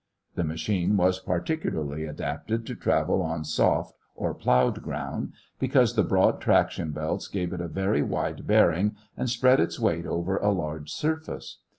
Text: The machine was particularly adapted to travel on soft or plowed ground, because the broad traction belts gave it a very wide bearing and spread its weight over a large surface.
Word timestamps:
The 0.33 0.43
machine 0.43 0.97
was 0.97 1.19
particularly 1.19 2.05
adapted 2.05 2.65
to 2.65 2.73
travel 2.75 3.21
on 3.21 3.45
soft 3.45 3.93
or 4.15 4.33
plowed 4.33 4.81
ground, 4.81 5.33
because 5.59 5.93
the 5.93 6.01
broad 6.01 6.41
traction 6.41 6.89
belts 6.91 7.27
gave 7.27 7.53
it 7.53 7.61
a 7.61 7.67
very 7.67 8.01
wide 8.01 8.47
bearing 8.47 8.95
and 9.15 9.29
spread 9.29 9.59
its 9.59 9.79
weight 9.79 10.07
over 10.07 10.37
a 10.37 10.49
large 10.51 10.89
surface. 10.89 11.59